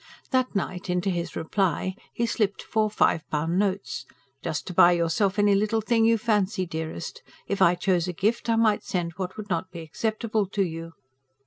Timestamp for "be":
9.69-9.81